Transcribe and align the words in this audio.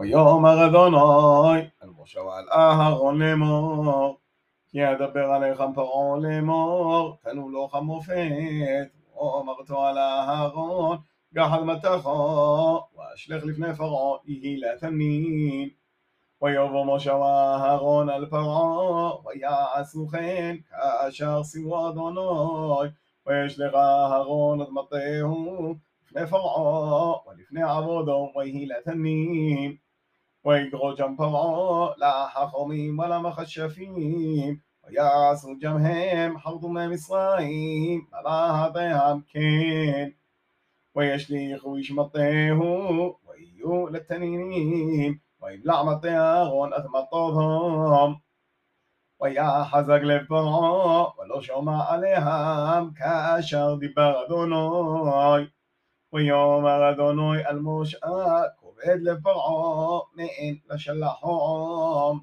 ויאמר 0.00 0.66
אדוני 0.66 1.60
אל 1.82 1.88
משה 2.02 2.20
ועל 2.20 2.44
אהרון 2.52 3.18
לאמור 3.22 4.16
כי 4.68 4.92
אדבר 4.92 5.24
עליך 5.30 5.62
פרעה 5.74 6.18
לאמור 6.20 7.16
קנו 7.22 7.48
לו 7.48 7.68
חמופת 7.68 8.30
ואומרתו 9.14 9.84
על 9.86 9.98
אהרון 9.98 10.96
גחל 11.34 11.64
מתכו 11.64 12.80
ואשלך 12.98 13.44
לפני 13.44 13.74
פרעה 13.74 14.18
יהי 14.26 14.60
לתנין 14.60 15.68
ויבוא 16.42 16.84
משה 16.96 17.14
ואהרון 17.16 18.08
על 18.08 18.26
פרעה 18.26 19.12
ויעשו 19.26 20.08
כן 20.08 20.56
כאשר 20.70 21.40
ציוו 21.42 21.88
אדוני 21.88 22.88
וישלך 23.26 23.74
אהרון 23.74 24.60
עד 24.60 24.68
מטהו 24.68 25.74
לפני 26.06 26.26
פרעה 26.26 27.14
ולפני 27.28 27.62
עבודו 27.62 28.30
ויהי 28.36 28.66
לתנין 28.66 29.74
ويجرو 30.44 30.94
جنبمو 30.94 31.90
لا 31.98 32.26
حخوميم 32.32 32.98
ولا 32.98 33.18
مخشفيم 33.18 34.60
ويعصوا 34.84 35.58
جمهم 35.62 36.38
حرضوا 36.38 36.68
من 36.70 36.90
مصرائيم 36.92 38.06
فلا 38.12 38.40
هذيهم 38.60 39.20
كين 39.32 40.06
ويشليخ 40.94 41.66
ويشمطيه 41.66 42.52
ويو 43.26 43.88
للتنينين 43.88 45.20
ويبلع 45.40 45.82
مطيغون 45.82 46.74
أثم 46.74 47.00
طوهم 47.12 48.20
ويا 49.20 49.62
حزق 49.64 50.02
لفرعو 50.08 51.12
ولو 51.18 51.40
شوما 51.40 51.76
عليهم 51.90 52.84
كاشر 52.98 53.68
دبر 53.82 54.12
אדוני 54.22 55.48
ويوم 56.12 56.66
אדוני 56.66 57.30
אל 57.48 57.58
עובד 58.82 58.98
לפרעה 59.02 60.00
מעין 60.14 60.56
לשלחום. 60.70 62.20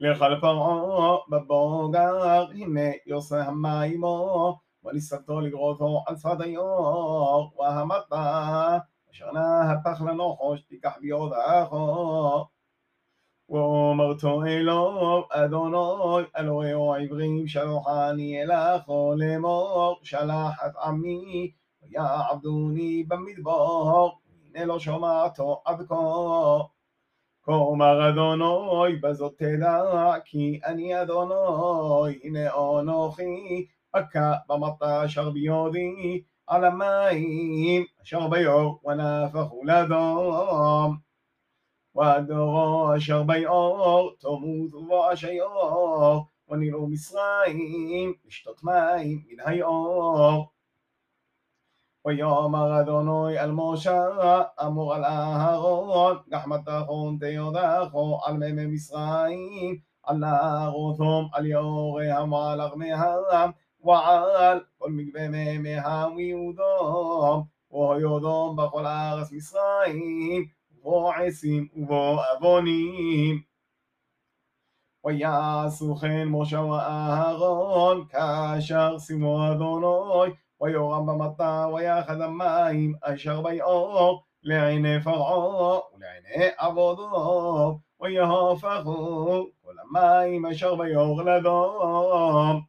לך 0.00 0.22
לפרעה 0.22 1.18
בבוגר 1.28 2.44
הנה 2.50 2.90
יוסה 3.06 3.42
המימו 3.42 4.58
וניסתו 4.84 5.40
לגרותו 5.40 6.02
על 6.06 6.16
שפת 6.16 6.40
היור 6.40 7.50
והמת 7.58 8.12
אשר 9.12 9.32
נא 9.32 9.72
הפך 9.72 10.00
לנחוש 10.00 10.60
תיקח 10.62 10.92
עוד 11.12 11.32
אחו 11.46 12.44
ואומרתו 13.48 14.44
אלוהו 14.44 15.22
אדוני 15.30 16.24
אלוהיו 16.38 16.94
העברים 16.94 17.46
שלחני 17.46 18.42
אלךו 18.42 19.14
לאמור 19.16 20.00
שלח 20.02 20.62
את 20.66 20.76
עמי 20.84 21.50
ויעבדוני 21.82 23.04
במדבור 23.08 24.18
nello 24.54 24.78
shomato 24.78 25.60
avko. 25.66 26.70
כלומר 27.46 28.08
אדוני 28.08 28.96
בזאת 29.02 29.34
תדע 29.38 29.82
כי 30.24 30.60
אני 30.66 31.02
אדוני 31.02 32.14
הנה 32.24 32.48
אנוכי 32.80 33.66
אכה 33.92 34.34
במטה 34.48 35.04
אשר 35.04 35.30
ביודי 35.30 36.22
על 36.46 36.64
המים 36.64 37.84
אשר 38.02 38.28
ביור 38.28 38.80
ונהפכו 38.84 39.64
לאדום 39.64 40.96
והדורו 41.94 42.96
אשר 42.96 43.22
ביאור 43.22 44.10
תמות 44.20 44.72
ואשיור 44.74 46.24
ונראו 46.48 46.88
מצרים 46.88 48.12
לשתות 48.26 48.64
מים 48.64 49.18
מן 49.30 49.40
היאור 49.44 50.46
ويوم 52.04 52.56
غدنوي 52.56 53.44
الموشى 53.44 53.98
أمو 54.62 54.94
الآها 54.94 55.56
غضون 55.56 56.16
رحمة 56.34 56.64
أخون 56.68 57.18
تيوداخو 57.18 58.18
الميم 58.28 58.74
مصرائيل 58.74 59.82
الله 60.10 60.68
غثم 60.84 61.24
اليوغهم 61.38 62.34
على 62.34 62.64
غمهم 62.64 63.54
وعال 63.80 64.66
كل 64.78 64.92
مجبمي 64.92 65.58
مهم 65.58 66.18
يودوم 66.20 67.48
ويودوم 67.70 68.56
بقول 68.56 68.86
أغس 68.86 69.32
مصرائيل 69.32 70.44
ועשים 70.86 71.62
ובעוונים. 71.76 73.34
ויעשו 75.04 75.96
כן 75.96 76.28
משה 76.28 76.60
ואהרון, 76.64 78.04
כאשר 78.08 78.96
שימו 78.98 79.52
אדוני, 79.52 80.30
ויורם 80.64 81.06
במטר 81.06 81.68
ויחד 81.74 82.20
המים 82.20 82.94
אשר 83.02 83.42
ביאור 83.42 84.24
לעיני 84.42 85.00
פרעה 85.04 85.80
ולעיני 85.94 86.44
עבודו 86.58 87.78
ויהפכו 88.00 89.46
כל 89.62 89.74
המים 89.82 90.46
אשר 90.46 90.74
ביאור 90.74 91.22
לדום 91.22 92.60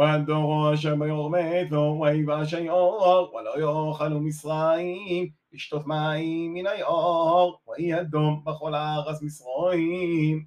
ודורו 0.00 0.74
אשר 0.74 0.94
ביאור 0.96 1.30
מתו, 1.30 1.98
ויבש 2.00 2.54
היאור, 2.54 3.34
ולא 3.34 3.58
יאכלו 3.60 4.20
מצרים, 4.20 5.28
לשתות 5.52 5.86
מים 5.86 6.54
מן 6.54 6.66
היאור, 6.66 7.58
ויהי 7.68 8.00
אדום 8.00 8.44
בכל 8.44 8.74
הארץ 8.74 9.22
מצרים. 9.22 10.44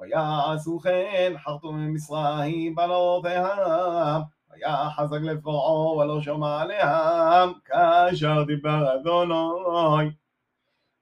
ויעשו 0.00 0.78
כן 0.80 1.34
חרטו 1.44 1.72
ממצרים 1.72 2.74
בלעותיהם 2.74 4.22
היה 4.52 4.88
חזק 4.96 5.16
לפרעה 5.22 5.92
ולא 5.96 6.20
שמע 6.20 6.60
עליהם, 6.60 7.52
כאשר 7.64 8.42
דיבר 8.42 8.94
אדוני. 8.94 10.10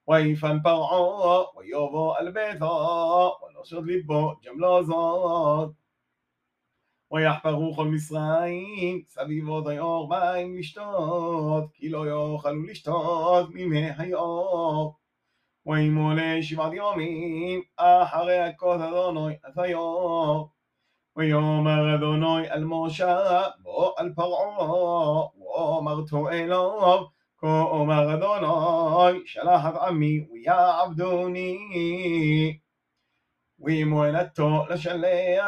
ויפן 0.09 0.62
פרעה 0.62 1.44
ויובו 1.59 2.15
על 2.15 2.31
ביתו, 2.31 3.37
ולא 3.43 3.65
שד 3.65 3.77
ליבו 3.84 4.33
גם 4.47 4.61
לא 4.61 4.83
זאת. 4.87 5.71
ויחפרו 7.12 7.75
כל 7.75 7.84
מצרים, 7.87 9.03
סביבו 9.06 9.61
דיור 9.61 10.09
מים 10.09 10.56
לשתות, 10.59 11.65
כי 11.75 11.88
לא 11.88 12.05
יאכלו 12.09 12.62
לשתות 12.62 13.49
ממי 13.55 13.91
היאור. 13.99 14.94
וימולא 15.67 16.43
שבעת 16.43 16.72
יומים, 16.72 17.62
אחרי 17.77 18.38
הכות 18.38 18.81
אדוני, 18.81 19.34
אז 19.44 19.59
היאור. 19.59 20.49
ويومر 21.16 21.97
ذنوي 21.97 22.54
الموشرة 22.54 23.54
بو 23.65 23.94
الفرعو 24.00 25.31
ومر 25.59 25.98
تو 26.09 26.28
إلوب 26.28 27.09
كو 27.41 27.84
مر 27.84 28.04
ذنوي 28.16 29.26
شلاح 29.26 29.66
عمي 29.66 30.20
ويا 30.31 30.53
عبدوني 30.81 31.59
ويمولتو 33.59 34.65
لشليح 34.70 35.47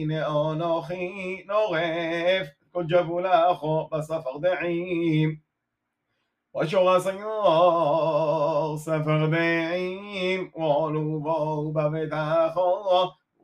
إن 0.00 0.12
أونوخي 0.12 1.44
نغيف 1.48 2.48
كل 2.72 3.06
لأخو 3.22 3.86
بسفر 3.88 4.36
دعيم 4.36 5.42
وشغى 6.54 7.00
سيور 7.00 8.76
سفر 8.76 9.26
دعيم 9.26 10.52
وعلو 10.56 11.18
بو 11.20 11.72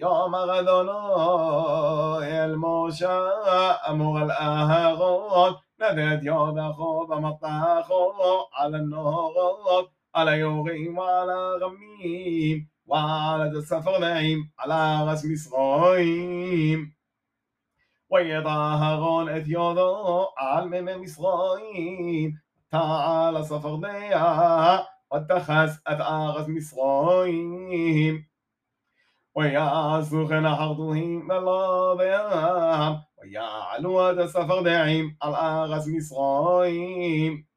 يوم 0.00 0.34
غدونو 0.36 1.00
الموشا 2.20 3.16
امور 3.90 4.22
الاهرون 4.22 5.56
نبيت 5.80 6.22
يوم 6.24 6.58
اخو 6.58 7.06
بمطاخو 7.06 8.04
على 8.54 8.76
النهرون 8.76 9.86
على 10.18 10.38
يوغهم 10.40 10.98
وعلى 10.98 11.60
غميم 11.64 12.68
وعلى 12.86 13.52
نعيم 14.00 14.38
على 14.58 15.08
راس 15.10 15.24
مصرهم 15.26 16.92
ويطهرون 18.10 19.28
את 19.28 19.46
יודו 19.48 20.26
על 20.36 20.68
מימי 20.68 20.96
מצרים, 20.96 22.32
تعالى 22.72 23.42
صفرديا 23.44 24.86
واتخذ 25.10 25.70
أثارس 25.86 26.46
مصرين 26.48 28.14
ويعزخن 29.34 30.48
حرضهم 30.48 31.28
ملاضيهم 31.28 32.94
ويعلو 33.18 34.00
هذا 34.00 34.60
نعيم 34.62 35.16
على 35.22 35.36
أغس 35.36 35.88
مصرين 35.88 37.47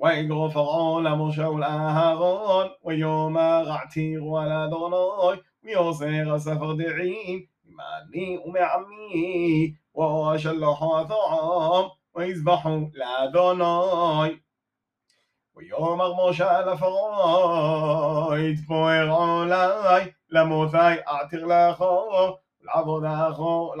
ويغفران 0.00 1.18
مشاول 1.18 1.62
أهغان 1.62 2.70
ويوم 2.82 3.38
غعتي 3.38 4.18
ولا 4.18 4.66
دوناي 4.66 5.40
ويوسير 5.64 6.38
سفر 6.38 6.72
دعين 6.72 7.48
ماني 7.64 8.38
ومعمي 8.38 9.76
وشلحوا 9.94 11.02
ثعام 11.04 11.90
ويذبحوا 12.14 12.80
لأدوناي 12.94 14.40
ويאמר 15.54 16.28
משה 16.28 16.60
לפרעה, 16.66 17.38
لموثاي 20.30 21.00
اعتر 21.08 21.44
لاخو 21.44 21.44
אעתיר 21.44 21.44
לאחור, 21.46 22.38
ולעבוד 22.60 23.04
اخو 23.04 23.74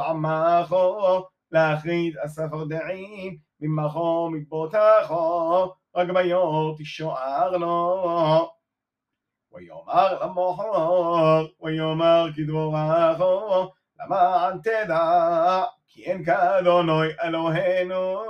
لاخيد 1.52 2.12
السفر 2.24 2.64
دعين 2.64 3.38
הספר 3.62 3.88
خو 3.92 4.08
ממחור 4.30 4.70
اخو 4.74 5.70
רק 5.96 6.08
ביום 6.14 6.74
תשוערנו. 6.78 7.78
ויאמר 9.52 10.22
למוחר, 10.24 11.44
ויאמר 11.62 12.26
כדבורכו, 12.36 13.70
למען 14.00 14.58
תדע, 14.58 15.64
כי 15.86 16.04
אין 16.04 16.24
כאדוני 16.24 17.08
אלוהינו. 17.24 18.24